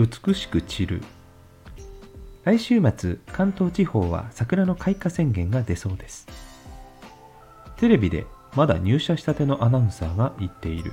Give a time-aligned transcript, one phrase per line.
[0.00, 1.02] 美しく散る。
[2.44, 6.26] 来週末関東地方は桜の開花宣言が出そうです。
[7.76, 8.24] テレビで
[8.56, 10.92] まだ入社したてのアナウンサーが言っている。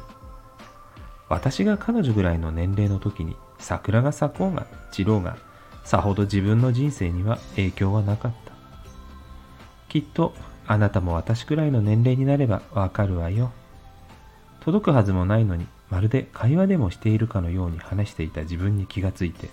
[1.29, 5.37] 私が彼女ぐらいの年齢の時に桜が咲こうが散ろうが
[5.85, 8.51] さほど自分の人生には影響はなかった。
[9.87, 10.33] きっと
[10.65, 13.53] あなたも私くらいの年齢になればわかるわよ。
[14.67, 19.49] 届くはずもないのにまるで会話でもしているかのように話していた自分に気がついて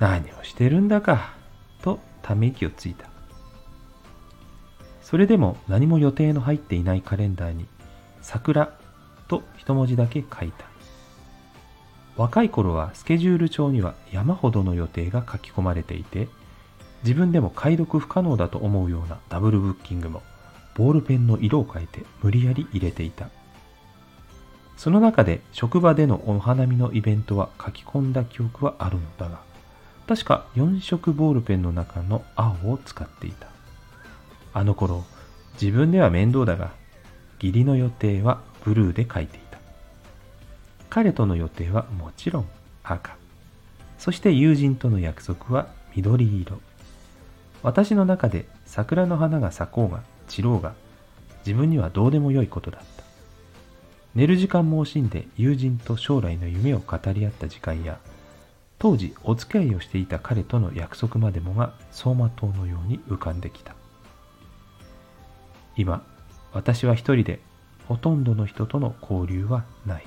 [0.00, 1.32] 何をしてるんだか
[1.80, 3.08] とため息をついた。
[5.00, 7.64] それでも何も予定の入っていないカレンダーに
[8.20, 8.74] 桜
[9.28, 10.66] と一文字だけ書いた。
[12.18, 16.28] 若い頃はスケジュール帳には山ほどの予定が書き込まれていて
[17.02, 20.22] 自分でも解読不可能だと思うようなダブルブッキングも
[20.74, 23.30] ボールペンの色を変えて無理やり入れていた。
[24.76, 29.40] その中で職場でのお花見のイベントは書き込んだ記憶はあるのだが
[30.06, 33.46] 確か4色ボールペンの中の青を使っていた。
[34.54, 35.04] あの頃
[35.60, 36.72] 自分では面倒だが
[37.40, 39.58] 義理の予定はブルーで書いていた。
[40.90, 42.48] 彼との予定はもちろん
[42.82, 43.16] 赤。
[43.98, 46.60] そして友人との約束は緑色。
[47.62, 50.74] 私の中で桜の花が咲こうが散ろうが
[51.46, 53.01] 自分にはどうでもよいことだった。
[54.14, 57.98] 寝る時間も惜しんで友人と将来の夢を語り合った時間や
[58.78, 63.74] 当時お付き合いをしていた彼との約束までもが走馬灯のように浮かんできた。
[65.76, 66.04] 今
[66.52, 67.40] 私は一人で
[67.88, 70.06] ほとんどの人との交流はない。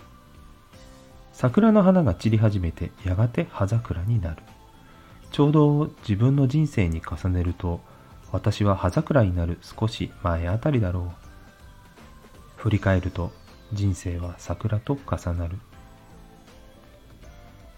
[1.34, 4.38] 桜の花が散り始めてやがて葉桜になる。
[5.32, 7.82] ちょうど自分の人生に重ねると
[8.32, 11.26] 私は葉桜になる少し前あたりだろう。
[12.58, 13.32] 振り返ると
[13.76, 15.58] 人生は桜と重なる。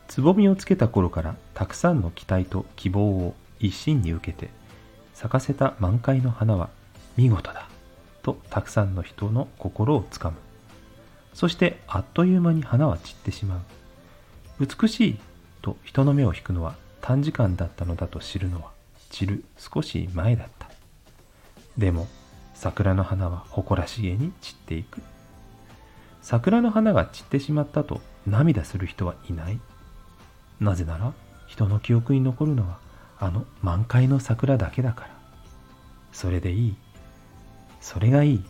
[0.08, 4.50] つぼみをつけた頃からたくさんの期待と希望を一心に受けて
[5.14, 6.70] 咲かせた満開の花は
[7.18, 7.68] 見事だ
[8.22, 10.38] とたくさんの人の心をつかむ。
[11.34, 13.58] そしてあっという間に花は散ってしま
[14.60, 14.66] う。
[14.66, 15.18] 美しい
[15.62, 18.72] と人の目を引くのは短時間だったのだと知るのは
[19.10, 20.70] 散る少し前だった。
[21.78, 22.08] でも
[22.54, 25.02] 桜の花は誇らしげに散っていく。
[26.30, 29.62] 桜の花が散ってしまったと涙する人はいない？
[30.60, 31.14] なぜなら
[31.48, 32.80] 人の記憶に残るのは
[33.18, 35.10] あの満開の桜だけだから。
[36.12, 36.76] それでいい。
[37.80, 38.44] それがいい。